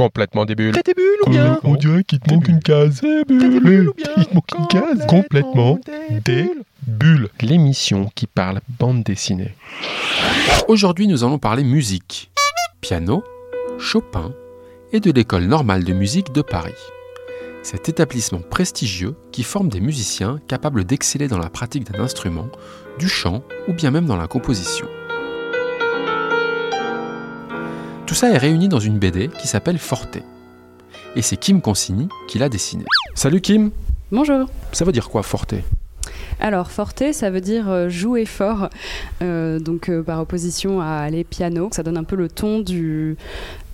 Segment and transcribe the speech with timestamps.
[0.00, 0.72] Complètement des bulles.
[0.72, 3.02] T'as des bulles ou bien On dirait qu'il te manque une case.
[3.02, 5.06] T'as des bulles ou bien Il te manque une case.
[5.06, 5.78] Complètement
[6.24, 6.50] des
[6.86, 7.28] bulles.
[7.42, 9.54] L'émission qui parle bande dessinée.
[10.68, 12.30] Aujourd'hui, nous allons parler musique,
[12.80, 13.22] piano,
[13.78, 14.32] Chopin
[14.94, 16.72] et de l'école normale de musique de Paris.
[17.62, 22.48] Cet établissement prestigieux qui forme des musiciens capables d'exceller dans la pratique d'un instrument,
[22.98, 24.86] du chant ou bien même dans la composition.
[28.10, 30.18] Tout ça est réuni dans une BD qui s'appelle Forte.
[31.14, 32.84] Et c'est Kim Consigny qui l'a dessinée.
[33.14, 33.70] Salut Kim
[34.10, 34.48] Bonjour.
[34.72, 35.54] Ça veut dire quoi Forte?
[36.40, 38.68] Alors, forte, ça veut dire euh, jouer fort,
[39.22, 41.68] euh, donc euh, par opposition à les pianos.
[41.70, 43.16] Ça donne un peu le ton du,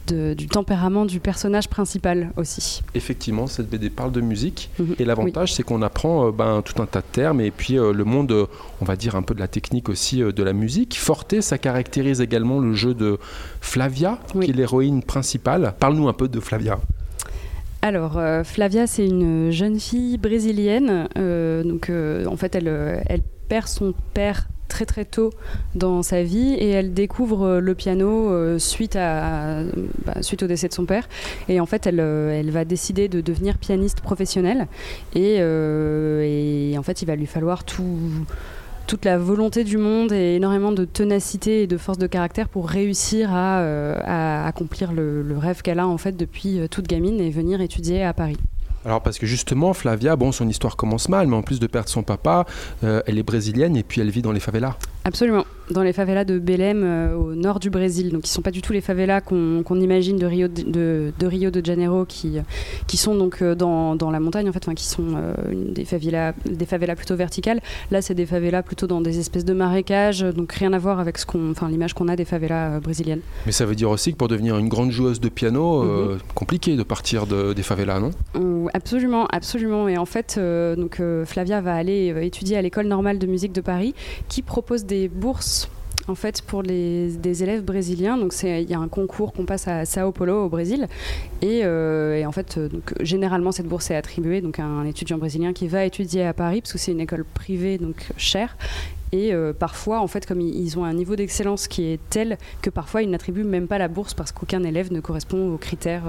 [0.06, 2.82] de- du tempérament du personnage principal aussi.
[2.94, 4.70] Effectivement, cette BD parle de musique.
[4.78, 4.94] Mhm.
[4.98, 7.92] Et l'avantage, c'est qu'on apprend euh, ben, tout un tas de termes et puis euh,
[7.92, 8.46] le monde, euh,
[8.80, 10.96] on va dire un peu de la technique aussi de la musique.
[10.98, 13.18] Forte, ça caractérise également le jeu de
[13.60, 14.46] Flavia, Oui.
[14.46, 15.74] qui est l'héroïne principale.
[15.78, 16.78] Parle-nous un peu de Flavia.
[17.82, 21.08] Alors, Flavia, c'est une jeune fille brésilienne.
[21.64, 25.30] donc, en fait, elle, elle perd son père très très tôt
[25.74, 29.62] dans sa vie et elle découvre euh, le piano euh, suite, à,
[30.04, 31.08] bah, suite au décès de son père.
[31.48, 34.66] Et en fait, elle, euh, elle va décider de devenir pianiste professionnelle.
[35.14, 35.38] Et,
[36.78, 37.98] en fait, il va lui falloir tout
[38.86, 42.68] toute la volonté du monde et énormément de ténacité et de force de caractère pour
[42.68, 47.60] réussir à, accomplir le, le rêve qu'elle a en fait depuis toute gamine et venir
[47.60, 48.36] étudier à Paris.
[48.86, 51.88] Alors parce que justement, Flavia, bon, son histoire commence mal, mais en plus de perdre
[51.88, 52.46] son papa,
[52.84, 54.76] euh, elle est brésilienne et puis elle vit dans les favelas.
[55.04, 58.10] Absolument, dans les favelas de Belém euh, au nord du Brésil.
[58.10, 61.12] Donc, ils ne sont pas du tout les favelas qu'on imagine de Rio de, de-
[61.18, 62.38] de Rio de Janeiro, qui,
[62.86, 65.34] qui sont donc euh, dans, dans la montagne, en fait, enfin, qui sont euh,
[65.72, 67.60] des, favelas, des favelas plutôt verticales.
[67.90, 71.18] Là, c'est des favelas plutôt dans des espèces de marécages, donc rien à voir avec
[71.18, 73.22] ce qu'on, enfin, l'image qu'on a des favelas brésiliennes.
[73.46, 76.76] Mais ça veut dire aussi que pour devenir une grande joueuse de piano, euh, compliqué
[76.76, 78.10] de partir de- des favelas, non?
[78.74, 79.88] Absolument, absolument.
[79.88, 80.38] Et en fait,
[80.76, 83.94] donc, Flavia va aller étudier à l'école normale de musique de Paris,
[84.28, 85.55] qui propose des bourses.
[86.08, 89.66] En fait, pour les, des élèves brésiliens, donc il y a un concours qu'on passe
[89.66, 90.86] à Sao Paulo au Brésil,
[91.42, 92.68] et, euh, en fait, euh,
[93.00, 96.60] généralement cette bourse est attribuée donc à un étudiant brésilien qui va étudier à Paris
[96.60, 98.56] parce que c'est une école privée donc chère,
[99.10, 102.70] et euh, parfois en fait comme ils, ont un niveau d'excellence qui est tel que
[102.70, 106.04] parfois ils n'attribuent même pas la bourse parce qu'aucun élève ne correspond aux critères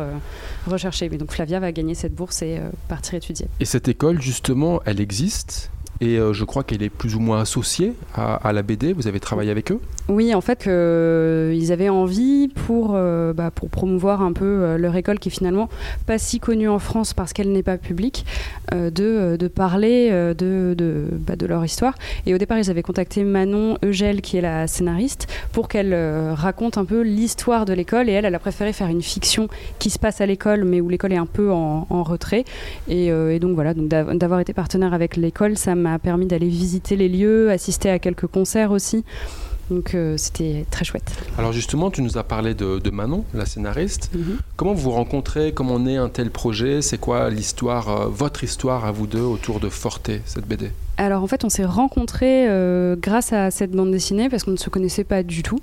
[0.68, 1.10] recherchés.
[1.10, 3.48] Mais donc Flavia va gagner cette bourse et partir étudier.
[3.60, 5.72] Et cette école, justement, elle existe?
[6.02, 8.94] Et euh, je crois qu'elle est plus ou moins associée à, à la BD.
[8.94, 9.80] Vous avez travaillé avec eux?
[10.10, 14.78] Oui, en fait, euh, ils avaient envie pour, euh, bah, pour promouvoir un peu euh,
[14.78, 15.68] leur école qui est finalement
[16.06, 18.26] pas si connue en France parce qu'elle n'est pas publique,
[18.74, 21.94] euh, de, de parler de, de, bah, de leur histoire.
[22.26, 25.94] Et au départ, ils avaient contacté Manon Eugel, qui est la scénariste, pour qu'elle
[26.34, 28.08] raconte un peu l'histoire de l'école.
[28.08, 30.88] Et elle, elle a préféré faire une fiction qui se passe à l'école, mais où
[30.88, 32.46] l'école est un peu en, en retrait.
[32.88, 36.48] Et, et donc voilà, donc d'av- d'avoir été partenaire avec l'école, ça m'a permis d'aller
[36.48, 39.04] visiter les lieux, assister à quelques concerts aussi.
[39.70, 41.12] Donc euh, c'était très chouette.
[41.38, 44.12] Alors justement, tu nous as parlé de, de Manon, la scénariste.
[44.56, 45.52] Comment vous vous rencontrez?
[45.52, 46.82] Comment naît un tel projet?
[46.82, 51.22] C'est quoi l'histoire, euh, votre histoire à vous deux autour de Forte, cette BD Alors
[51.22, 54.72] en fait, on s'est rencontrés euh, grâce à cette bande dessinée parce qu'on ne se
[54.72, 55.60] connaissait pas du tout.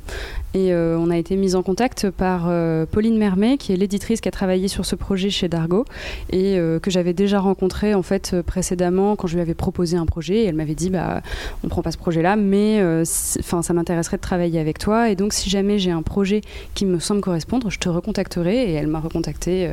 [0.55, 4.21] Et euh, on a été mis en contact par euh, Pauline Mermet, qui est l'éditrice
[4.21, 5.85] qui a travaillé sur ce projet chez Dargo
[6.31, 10.37] et que j'avais déjà rencontré en fait précédemment quand je lui avais proposé un projet.
[10.37, 11.21] Et elle m'avait dit bah
[11.65, 15.11] on prend pas ce projet-là, mais ça m'intéresserait de travailler avec toi.
[15.11, 16.43] Et donc si jamais j'ai un projet
[16.75, 18.71] qui me semble correspondre, je te recontacterai.
[18.71, 19.71] Et elle m'a recontacté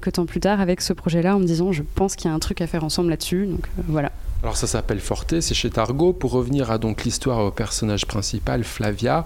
[0.00, 2.38] temps plus tard avec ce projet-là en me disant je pense qu'il y a un
[2.38, 3.46] truc à faire ensemble là-dessus.
[3.46, 4.12] Donc euh, voilà.
[4.42, 6.12] Alors ça s'appelle Forte, c'est chez Targo.
[6.12, 9.24] Pour revenir à donc l'histoire au personnage principal, Flavia,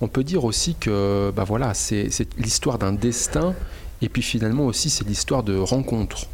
[0.00, 3.54] on peut dire aussi que bah voilà, c'est l'histoire d'un destin
[4.02, 6.26] et puis finalement aussi c'est l'histoire de rencontres.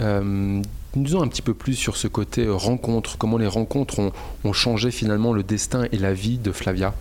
[0.00, 0.62] Euh,
[0.94, 4.12] nous en un petit peu plus sur ce côté rencontre, comment les rencontres ont,
[4.44, 6.94] ont changé finalement le destin et la vie de Flavia?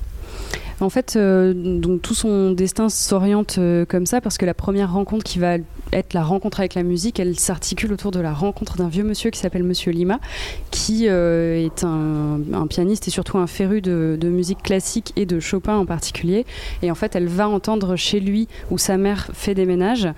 [0.80, 4.94] En fait, euh, donc tout son destin s'oriente euh, comme ça parce que la première
[4.94, 5.58] rencontre qui va
[5.92, 9.32] être la rencontre avec la musique, elle s'articule autour de la rencontre d'un vieux monsieur
[9.32, 10.20] qui s'appelle Monsieur Lima,
[10.70, 15.78] qui euh, est un, pianiste et surtout un féru de musique classique et de Chopin
[15.78, 16.46] en particulier.
[16.84, 20.10] Et en fait, elle va entendre chez lui, où sa mère fait des ménages,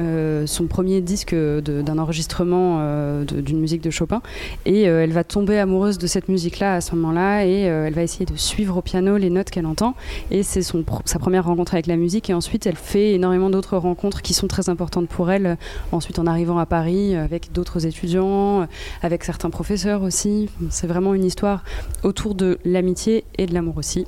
[0.00, 4.22] euh, son premier disque d'un enregistrement euh, d'une musique de Chopin.
[4.64, 8.02] Et euh, elle va tomber amoureuse de cette musique-là à ce moment-là et elle va
[8.02, 9.94] essayer de suivre au piano les notes qu'elle entend.
[10.30, 12.30] Et c'est sa première rencontre avec la musique.
[12.30, 15.56] Et ensuite, elle fait énormément d'autres rencontres qui sont très importantes pour elle.
[15.92, 18.66] Ensuite, en arrivant à Paris, avec d'autres étudiants,
[19.02, 20.48] avec certains professeurs aussi.
[20.70, 21.64] C'est vraiment une histoire
[22.02, 24.06] autour de l'amitié et de l'amour aussi.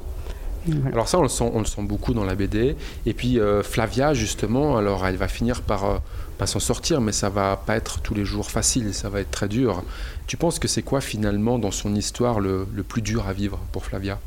[0.93, 2.77] Alors ça, on le, sent, on le sent beaucoup dans la BD.
[3.07, 6.01] Et puis Flavia, justement, alors elle va finir par
[6.39, 9.31] pas s'en sortir, mais ça va pas être tous les jours facile, ça va être
[9.31, 9.83] très dur.
[10.27, 13.85] Tu penses que c'est quoi finalement dans son histoire le plus dur à vivre pour
[13.85, 14.19] Flavia?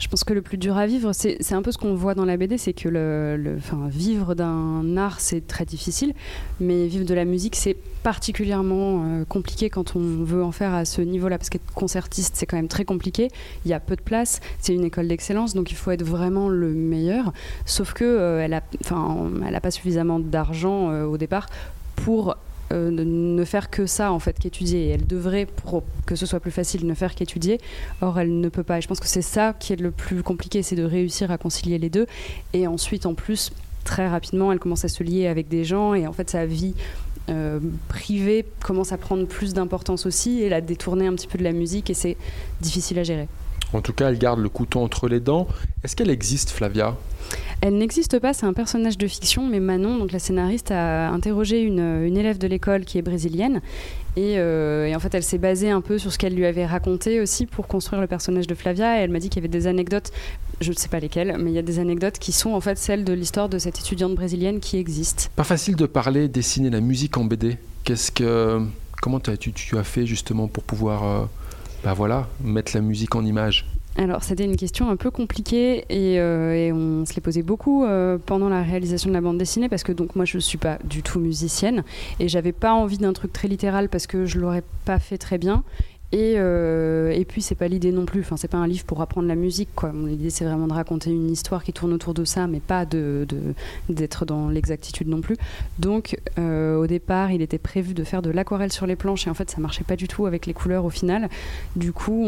[0.00, 2.24] Je pense que le plus dur à vivre, c'est un peu ce qu'on voit dans
[2.24, 2.88] la BD, c'est que
[3.88, 6.14] vivre d'un art, c'est très difficile,
[6.58, 10.86] mais vivre de la musique, c'est particulièrement euh, compliqué quand on veut en faire à
[10.86, 13.28] ce niveau-là, parce qu'être concertiste, c'est quand même très compliqué.
[13.66, 16.48] Il y a peu de place, c'est une école d'excellence, donc il faut être vraiment
[16.48, 17.34] le meilleur.
[17.66, 21.46] Sauf que euh, elle a, pas suffisamment d'argent euh, au départ
[21.96, 22.36] pour
[22.72, 24.88] euh, ne faire que ça en fait qu'étudier.
[24.88, 27.58] Elle devrait, pour que ce soit plus facile, ne faire qu'étudier.
[28.00, 28.78] Or, elle ne peut pas.
[28.78, 31.38] Et je pense que c'est ça qui est le plus compliqué, c'est de réussir à
[31.38, 32.06] concilier les deux.
[32.52, 33.52] Et ensuite, en plus,
[33.84, 36.74] très rapidement, elle commence à se lier avec des gens et en fait, sa vie
[37.28, 41.44] euh, privée commence à prendre plus d'importance aussi et la détourner un petit peu de
[41.44, 42.16] la musique et c'est
[42.60, 43.28] difficile à gérer.
[43.72, 45.46] En tout cas, elle garde le couteau entre les dents.
[45.84, 46.96] Est-ce qu'elle existe, Flavia?
[47.62, 51.60] Elle n'existe pas, c'est un personnage de fiction, mais Manon, donc la scénariste, a interrogé
[51.60, 53.60] une, élève de l'école qui est brésilienne.
[54.18, 57.20] Euh, et, en fait, elle s'est basée un peu sur ce qu'elle lui avait raconté
[57.20, 58.98] aussi pour construire le personnage de Flavia.
[58.98, 60.10] Et elle m'a dit qu'il y avait des anecdotes,
[60.60, 62.78] je ne sais pas lesquelles, mais il y a des anecdotes qui sont en fait
[62.78, 65.30] celles de l'histoire de cette étudiante brésilienne qui existe.
[65.36, 67.58] Pas facile de parler, dessiner la musique en BD.
[67.84, 68.60] Qu'est-ce que,
[69.02, 71.24] comment tu, tu, as fait justement pour pouvoir, euh,
[71.82, 73.66] bah voilà, mettre la musique en image.
[73.96, 78.18] Alors, c'était une question un peu compliquée et, euh, on se l'est posé beaucoup euh,
[78.24, 80.78] pendant la réalisation de la bande dessinée parce que donc moi je ne suis pas
[80.84, 81.82] du tout musicienne
[82.20, 85.38] et j'avais pas envie d'un truc très littéral parce que je l'aurais pas fait très
[85.38, 85.64] bien
[86.12, 88.20] et, euh, et puis, c'est pas l'idée non plus.
[88.20, 89.68] Enfin, c'est pas un livre pour apprendre la musique.
[89.76, 89.92] Quoi.
[90.06, 94.24] L'idée, c'est vraiment de raconter une histoire qui tourne autour de ça, mais pas d'être
[94.24, 95.36] dans l'exactitude non plus.
[95.78, 99.30] Donc, euh, au départ, il était prévu de faire de l'aquarelle sur les planches, et
[99.30, 101.28] en fait, ça marchait pas du tout avec les couleurs au final.
[101.76, 102.24] Du coup,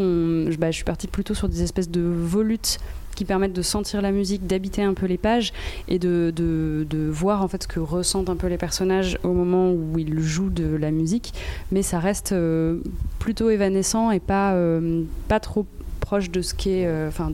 [0.57, 2.79] bah, je suis partie plutôt sur des espèces de volutes
[3.15, 5.53] qui permettent de sentir la musique, d'habiter un peu les pages
[5.87, 9.33] et de, de, de, voir en fait ce que ressentent un peu les personnages au
[9.33, 11.33] moment où ils jouent de la musique.
[11.71, 12.79] Mais ça reste euh,
[13.19, 15.65] plutôt évanescent et pas, euh, pas trop
[15.99, 17.31] proche de ce qu'est, euh, enfin,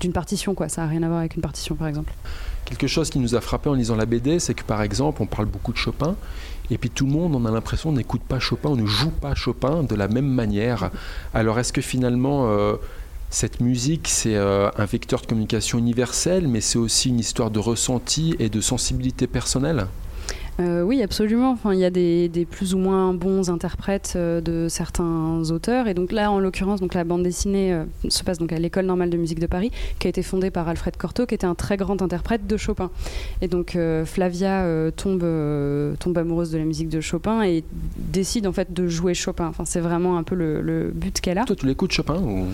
[0.00, 0.68] d'une partition quoi.
[0.68, 2.12] Ça n'a rien à voir avec une partition par exemple.
[2.64, 5.26] Quelque chose qui nous a frappé en lisant la BD, c'est que par exemple, on
[5.26, 6.16] parle beaucoup de Chopin,
[6.70, 9.34] et puis tout le monde, on a l'impression, n'écoute pas Chopin, on ne joue pas
[9.34, 10.90] Chopin de la même manière.
[11.34, 12.48] Alors est-ce que finalement,
[13.34, 17.58] cette musique, c'est euh, un vecteur de communication universel, mais c'est aussi une histoire de
[17.58, 19.88] ressenti et de sensibilité personnelle
[20.60, 21.50] euh, oui, absolument.
[21.50, 25.88] Enfin, il y a des, plus ou moins bons interprètes euh, de certains auteurs.
[25.88, 28.86] Et donc là, en l'occurrence, donc la bande dessinée euh, se passe donc à l'école
[28.86, 31.54] normale de musique de Paris, qui a été fondée par Alfred Cortot, qui était un
[31.54, 32.90] très grand interprète de Chopin.
[33.42, 34.64] Et donc Flavia
[34.96, 35.24] tombe
[35.98, 37.64] tombe amoureuse de la musique de Chopin et
[37.96, 39.46] décide en fait de jouer Chopin.
[39.46, 41.44] Enfin, c'est vraiment un peu le, but qu'elle a.
[41.44, 42.46] Toi, tu l'écoutes Chopin ou,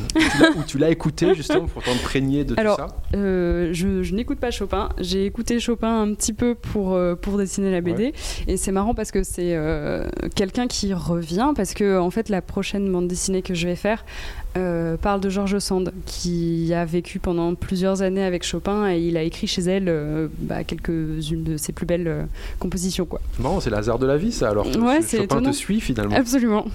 [0.67, 3.21] tu l'as écouté justement pour t'imprégner de Alors, tout ça
[3.73, 4.89] je, je n'écoute pas Chopin.
[4.99, 7.90] J'ai écouté Chopin un petit peu pour pour dessiner la BD.
[8.47, 10.05] Et c'est marrant parce que c'est euh,
[10.35, 14.05] quelqu'un qui revient, parce que en fait, la prochaine bande dessinée que je vais faire
[14.57, 19.17] euh, parle de George Sand, qui a vécu pendant plusieurs années avec Chopin et il
[19.17, 22.27] a écrit chez elle euh, bah, quelques-unes de ses plus belles
[22.59, 23.07] compositions.
[23.07, 23.21] Quoi.
[23.39, 24.51] Bon, c'est l'hasard de la vie, ça.
[24.51, 26.17] Alors, ouais, Chopin te suit finalement.
[26.17, 26.67] Absolument.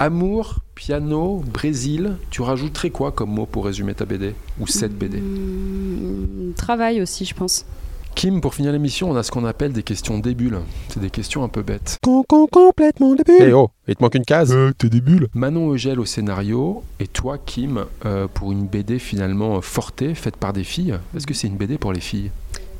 [0.00, 5.18] Amour, piano, Brésil, tu rajouterais quoi comme mot pour résumer ta BD Ou cette BD
[5.18, 7.66] mmh, Travail aussi, je pense.
[8.14, 10.58] Kim, pour finir l'émission, on a ce qu'on appelle des questions débules.
[10.88, 11.98] C'est des questions un peu bêtes.
[12.02, 13.36] complètement débule.
[13.40, 14.52] Eh oh, il te manque une case.
[14.52, 15.28] Euh, t'es débule.
[15.34, 20.52] Manon Eugel au scénario et toi, Kim, euh, pour une BD finalement fortée, faite par
[20.52, 20.98] des filles.
[21.16, 22.32] Est-ce que c'est une BD pour les filles?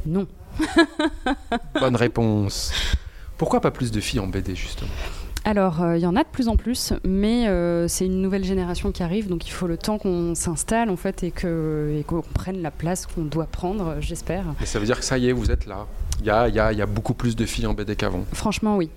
[0.07, 0.27] Non.
[1.81, 2.73] Bonne réponse.
[3.37, 4.91] Pourquoi pas plus de filles en BD justement?
[5.49, 8.45] Alors, euh, il y en a de plus en plus, mais euh, c'est une nouvelle
[8.45, 12.61] génération qui arrive, donc il faut le temps qu'on s'installe en fait et qu'on prenne
[12.61, 14.45] la place qu'on doit prendre, j'espère.
[14.61, 15.87] Mais ça veut dire que ça y est, vous êtes là.
[16.21, 18.27] Il y a, y a, beaucoup plus de filles en BD qu'avant.
[18.35, 18.91] Franchement, oui.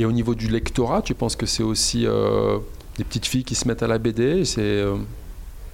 [0.00, 2.58] Et au niveau du lectorat, tu penses que c'est aussi euh,
[2.98, 4.82] des petites filles qui se mettent à la BD C'est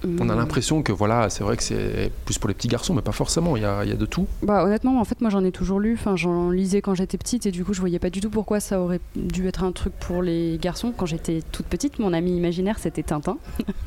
[0.03, 0.37] on a hmm.
[0.37, 3.57] l'impression que voilà, c'est vrai que c'est plus pour les petits garçons, mais pas forcément.
[3.57, 4.27] Il y a, de tout.
[4.43, 5.93] Bah honnêtement, en fait, moi j'en ai toujours lu.
[5.93, 8.59] Enfin, j'en lisais quand j'étais petite et du coup, je voyais pas du tout pourquoi
[8.59, 10.93] ça aurait dû être un truc pour les garçons.
[10.95, 13.37] Quand j'étais toute petite, mon ami imaginaire c'était Tintin,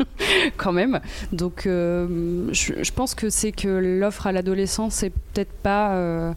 [0.56, 1.00] quand même.
[1.32, 5.94] Donc, euh, je, pense que c'est que l'offre à l'adolescence c'est peut-être pas.
[5.94, 6.32] Euh,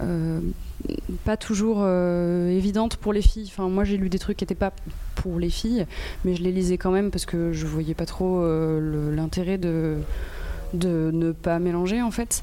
[0.00, 0.40] euh,
[1.24, 3.48] pas toujours euh, évidente pour les filles.
[3.48, 4.72] Enfin, moi, j'ai lu des trucs qui n'étaient pas
[5.14, 5.86] pour les filles,
[6.24, 9.98] mais je les lisais quand même parce que je voyais pas trop euh, l'intérêt de,
[10.74, 12.42] de ne pas mélanger en fait.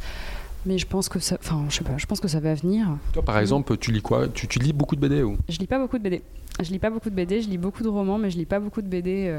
[0.65, 2.87] Mais je pense que ça, enfin, je sais pas, je pense que ça va venir.
[3.13, 4.27] Toi, par exemple, tu lis quoi?
[4.27, 5.37] Tu, tu, lis beaucoup de BD ou?
[5.47, 6.21] Je lis pas beaucoup de BD.
[6.61, 7.41] Je lis pas beaucoup de BD.
[7.41, 9.33] Je lis beaucoup de romans, mais je lis pas beaucoup de BD.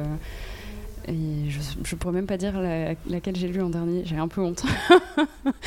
[1.11, 4.03] Et je, je pourrais même pas dire la- laquelle j'ai lu en dernier.
[4.05, 4.63] J'ai un peu honte.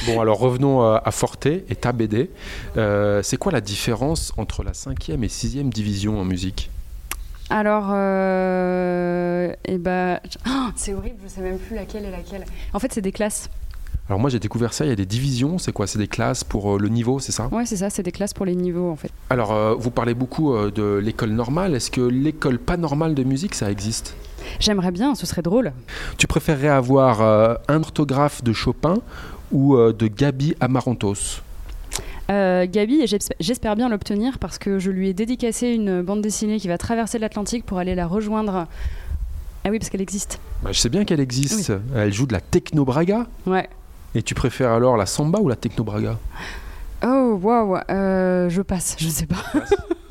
[0.08, 2.30] Bon, alors revenons euh, à Forte et ta BD.
[2.78, 6.70] Euh, c'est quoi la différence entre la cinquième et sixième division en musique?
[7.50, 11.18] Alors, euh, et bah, oh, c'est horrible.
[11.24, 12.46] Je sais même plus laquelle est laquelle.
[12.74, 13.50] En fait, c'est des classes.
[14.10, 15.88] Alors moi j'ai découvert ça, il y a des divisions, c'est quoi?
[15.88, 17.48] C'est des classes pour euh, le niveau, c'est ça?
[17.54, 17.90] Ouais, c'est ça.
[17.90, 19.12] C'est des classes pour les niveaux en fait.
[19.30, 23.24] Alors euh, vous parlez beaucoup euh, de l'école normale, est-ce que l'école pas normale de
[23.24, 24.16] musique ça existe?
[24.60, 25.16] J'aimerais bien.
[25.16, 25.72] Ce serait drôle.
[26.18, 28.98] Tu préférerais avoir un orthographe de Chopin
[29.54, 31.42] ou de Gabi Amarantos
[32.30, 33.08] Euh, Gabi, et
[33.40, 37.20] j'espère bien l'obtenir parce que je lui ai dédicacé une bande dessinée qui va traverser
[37.20, 38.68] l'Atlantique pour aller la rejoindre.
[39.64, 40.40] Ah oui, parce qu'elle existe.
[40.62, 43.28] Bah, Je sais bien qu'elle existe, elle joue de la techno-braga.
[43.48, 43.70] Ouais.
[44.16, 46.18] Et tu préfères alors la samba ou la techno-braga
[47.06, 47.78] Oh, waouh.
[47.90, 48.96] euh, je passe.
[49.00, 49.44] Je sais pas.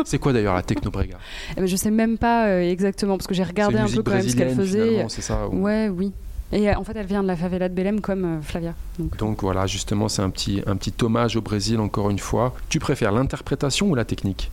[0.04, 1.16] C'est quoi d'ailleurs la techno-braga
[1.56, 4.10] Eh ben, je sais même pas euh, exactement parce que j'ai regardé un peu quand
[4.12, 5.06] même ce qu'elle faisait.
[5.08, 6.12] ça ou- Ouais, oui.
[6.50, 8.74] Et euh, en fait, elle vient de la favela de Belém comme euh, Flavia.
[8.98, 12.54] Donc, Donc voilà, justement, c'est un petit, un petit hommage au Brésil, encore une fois.
[12.68, 14.50] Tu préfères l'interprétation ou la technique?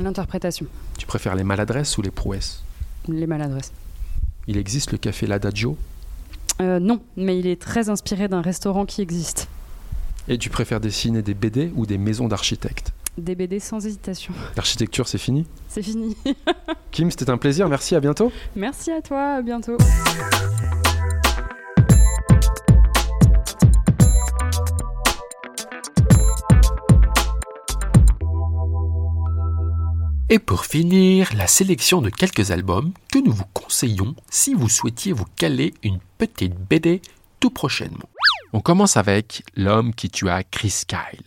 [0.00, 2.62] L'interprétation, Tu préfères les maladresses ou les prouesses?
[3.08, 3.72] Les maladresses.
[4.46, 5.76] Il existe le café L'Adagio
[6.60, 9.48] Euh, non, mais il est très inspiré d'un restaurant qui existe.
[10.28, 14.34] Et tu préfères dessiner des BD ou des maisons d'architectes Des BD sans hésitation.
[14.56, 16.16] L'architecture, c'est fini C'est fini.
[16.90, 18.32] Kim, c'était un plaisir, merci, à bientôt.
[18.56, 19.76] Merci à toi, à bientôt.
[30.30, 35.12] Et pour finir, la sélection de quelques albums que nous vous conseillons si vous souhaitiez
[35.12, 37.00] vous caler une petite BD
[37.40, 38.10] tout prochainement.
[38.52, 41.24] On commence avec L'homme qui tua Chris Kyle.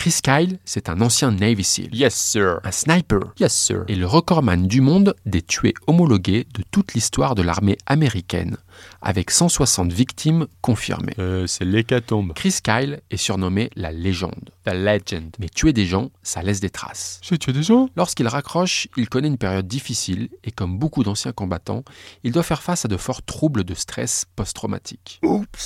[0.00, 1.94] Chris Kyle, c'est un ancien Navy SEAL.
[1.94, 2.60] Yes, sir.
[2.64, 3.20] Un sniper.
[3.38, 3.84] Yes, sir.
[3.86, 8.56] Et le recordman du monde des tués homologués de toute l'histoire de l'armée américaine,
[9.02, 11.12] avec 160 victimes confirmées.
[11.18, 12.32] Euh, c'est l'hécatombe.
[12.34, 14.48] Chris Kyle est surnommé la légende.
[14.64, 15.36] The legend.
[15.38, 17.20] Mais tuer des gens, ça laisse des traces.
[17.20, 21.32] J'ai tué des gens Lorsqu'il raccroche, il connaît une période difficile et comme beaucoup d'anciens
[21.32, 21.84] combattants,
[22.24, 25.20] il doit faire face à de forts troubles de stress post-traumatique.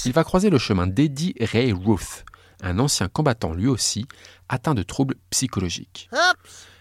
[0.05, 2.25] Il va croiser le chemin d'Eddie Ray Ruth,
[2.63, 4.07] un ancien combattant lui aussi,
[4.49, 6.09] atteint de troubles psychologiques.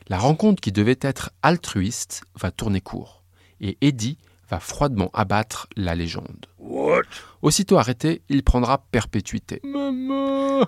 [0.08, 3.24] La rencontre qui devait être altruiste va tourner court
[3.62, 4.18] et Eddie
[4.50, 6.46] va froidement abattre la légende.
[7.42, 9.62] Aussitôt arrêté, il prendra perpétuité.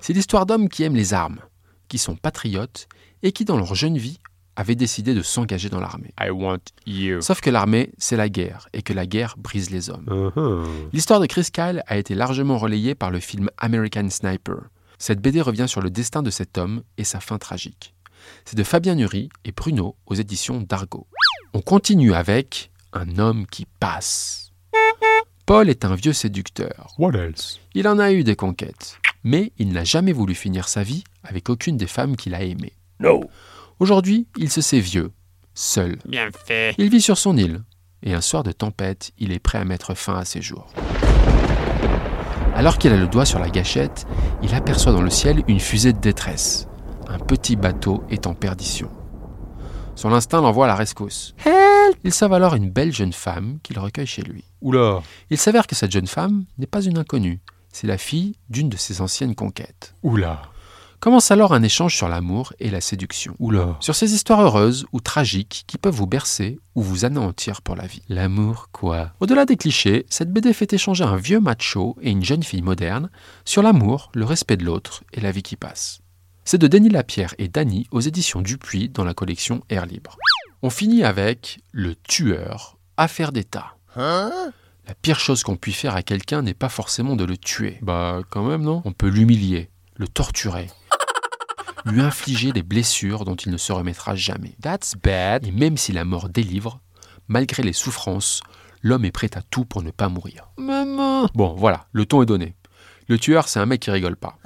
[0.01, 1.39] C'est l'histoire d'hommes qui aiment les armes,
[1.87, 2.87] qui sont patriotes
[3.23, 4.19] et qui, dans leur jeune vie,
[4.55, 6.13] avaient décidé de s'engager dans l'armée.
[6.19, 7.21] I want you.
[7.21, 10.05] Sauf que l'armée, c'est la guerre, et que la guerre brise les hommes.
[10.07, 10.65] Uh-huh.
[10.93, 14.69] L'histoire de Chris Kyle a été largement relayée par le film American Sniper.
[14.97, 17.93] Cette BD revient sur le destin de cet homme et sa fin tragique.
[18.45, 21.07] C'est de Fabien Nury et Bruno aux éditions d'Argo.
[21.53, 24.51] On continue avec Un homme qui passe.
[25.45, 26.95] Paul est un vieux séducteur.
[26.97, 27.59] What else?
[27.75, 31.49] Il en a eu des conquêtes, mais il n'a jamais voulu finir sa vie avec
[31.49, 32.73] aucune des femmes qu'il a aimées.
[32.99, 33.29] No.
[33.79, 35.11] Aujourd'hui, il se sait vieux,
[35.53, 35.99] seul.
[36.07, 36.73] Bien fait.
[36.77, 37.61] Il vit sur son île,
[38.01, 40.73] et un soir de tempête, il est prêt à mettre fin à ses jours.
[42.55, 44.07] Alors qu'il a le doigt sur la gâchette,
[44.41, 46.69] il aperçoit dans le ciel une fusée de détresse.
[47.09, 48.89] Un petit bateau est en perdition.
[49.95, 51.35] Son instinct l'envoie à la rescousse.
[52.05, 54.45] Il sauve alors une belle jeune femme qu'il recueille chez lui.
[54.61, 55.01] Oula.
[55.29, 57.41] Il s'avère que cette jeune femme n'est pas une inconnue,
[57.73, 59.93] c'est la fille d'une de ses anciennes conquêtes.
[60.01, 60.41] Oula.
[60.99, 63.35] Commence alors un échange sur l'amour et la séduction.
[63.39, 63.77] Oula.
[63.79, 67.85] Sur ces histoires heureuses ou tragiques qui peuvent vous bercer ou vous anéantir pour la
[67.85, 68.01] vie.
[68.09, 69.11] L'amour, quoi?
[69.19, 73.09] Au-delà des clichés, cette BD fait échanger un vieux macho et une jeune fille moderne
[73.43, 75.99] sur l'amour, le respect de l'autre et la vie qui passe.
[76.43, 80.17] C'est de Denis Lapierre et Dany aux éditions Dupuis dans la collection Air Libre.
[80.61, 83.75] On finit avec Le Tueur, affaire d'État.
[83.95, 87.79] La pire chose qu'on puisse faire à quelqu'un n'est pas forcément de le tuer.
[87.81, 88.83] Bah, quand même, non?
[88.85, 90.67] On peut l'humilier, le torturer,
[91.85, 94.55] lui infliger des blessures dont il ne se remettra jamais.
[94.61, 95.45] That's bad.
[95.45, 96.81] Et même si la mort délivre,
[97.27, 98.41] malgré les souffrances,
[98.81, 100.49] l'homme est prêt à tout pour ne pas mourir.
[100.57, 101.27] Maman.
[101.35, 102.55] Bon, voilà, le ton est donné.
[103.07, 104.37] Le tueur, c'est un mec qui rigole pas.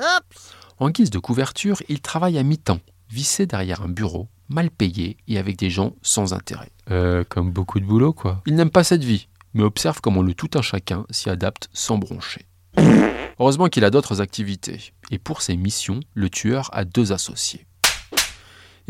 [0.77, 2.79] En guise de couverture, il travaille à mi-temps,
[3.10, 6.72] vissé derrière un bureau, mal payé et avec des gens sans intérêt.
[6.91, 8.41] Euh, comme beaucoup de boulot, quoi.
[8.46, 11.98] Il n'aime pas cette vie, mais observe comment le tout un chacun s'y adapte sans
[11.98, 12.46] broncher.
[13.39, 17.65] Heureusement qu'il a d'autres activités, et pour ses missions, le tueur a deux associés.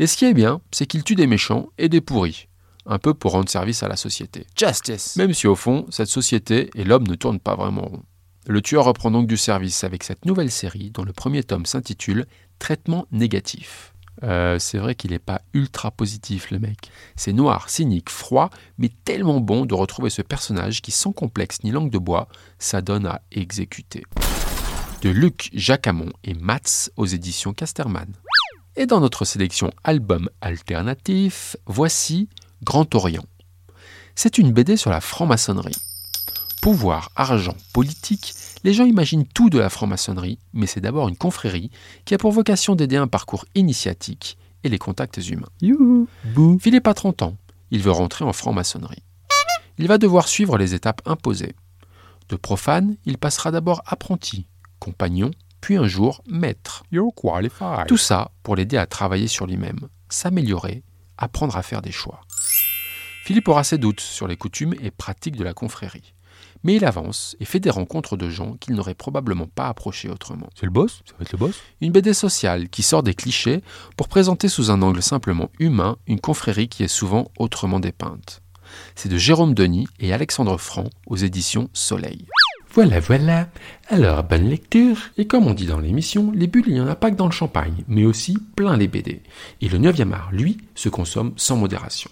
[0.00, 2.48] Et ce qui est bien, c'est qu'il tue des méchants et des pourris,
[2.84, 4.46] un peu pour rendre service à la société.
[4.58, 5.14] Justice.
[5.16, 8.02] Même si au fond, cette société et l'homme ne tournent pas vraiment rond.
[8.46, 12.26] Le tueur reprend donc du service avec cette nouvelle série dont le premier tome s'intitule
[12.58, 13.94] Traitement négatif.
[14.22, 16.90] Euh, c'est vrai qu'il n'est pas ultra positif, le mec.
[17.16, 21.70] C'est noir, cynique, froid, mais tellement bon de retrouver ce personnage qui, sans complexe ni
[21.70, 22.28] langue de bois,
[22.58, 24.02] s'adonne à exécuter.
[25.02, 28.12] De Luc Jacamon et Mats aux éditions Casterman.
[28.76, 32.28] Et dans notre sélection album alternatif, voici
[32.62, 33.24] Grand Orient.
[34.14, 35.76] C'est une BD sur la franc-maçonnerie.
[36.60, 41.70] Pouvoir, argent, politique, les gens imaginent tout de la franc-maçonnerie, mais c'est d'abord une confrérie
[42.04, 45.48] qui a pour vocation d'aider un parcours initiatique et les contacts humains.
[45.62, 46.08] Youhou
[46.60, 47.36] Philippe a 30 ans,
[47.70, 49.02] il veut rentrer en franc-maçonnerie.
[49.78, 51.54] Il va devoir suivre les étapes imposées.
[52.28, 54.46] De profane, il passera d'abord apprenti,
[54.80, 56.82] compagnon, puis un jour maître.
[56.90, 57.86] You're qualified.
[57.86, 60.82] Tout ça pour l'aider à travailler sur lui-même, s'améliorer,
[61.16, 62.22] apprendre à faire des choix.
[63.24, 66.14] Philippe aura ses doutes sur les coutumes et pratiques de la confrérie.
[66.62, 70.48] Mais il avance et fait des rencontres de gens qu'il n'aurait probablement pas approchés autrement.
[70.54, 71.02] C'est le boss?
[71.06, 71.54] Ça va être le boss?
[71.80, 73.62] Une BD sociale qui sort des clichés
[73.96, 78.42] pour présenter sous un angle simplement humain une confrérie qui est souvent autrement dépeinte.
[78.94, 82.26] C'est de Jérôme Denis et Alexandre Franc aux éditions Soleil.
[82.72, 83.48] Voilà, voilà.
[83.88, 84.96] Alors, bonne lecture.
[85.18, 87.26] Et comme on dit dans l'émission, les bulles, il n'y en a pas que dans
[87.26, 89.22] le champagne, mais aussi plein les BD.
[89.60, 92.10] Et le 9e art, lui, se consomme sans modération.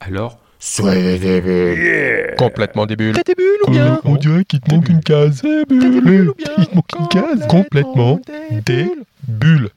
[0.00, 2.34] Alors, soyez des bulles.
[2.38, 3.14] Complètement des bulles.
[3.16, 5.42] T'as des bulles ou bien On dirait qu'il te manque une case.
[5.42, 7.46] Des bulles ou bien Il te manque une case.
[7.48, 8.20] Complètement
[8.64, 8.88] des
[9.26, 9.70] bulles.